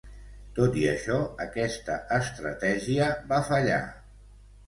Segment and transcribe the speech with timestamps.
[0.59, 3.79] Tot i això, aquesta estratègia va fallar.